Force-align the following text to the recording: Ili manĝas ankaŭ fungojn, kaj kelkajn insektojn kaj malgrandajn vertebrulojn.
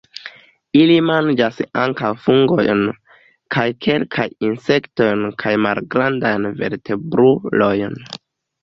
Ili 0.83 0.93
manĝas 1.09 1.59
ankaŭ 1.81 2.09
fungojn, 2.23 2.81
kaj 3.57 3.67
kelkajn 3.87 4.35
insektojn 4.51 5.25
kaj 5.45 5.55
malgrandajn 5.69 6.53
vertebrulojn. 6.65 8.01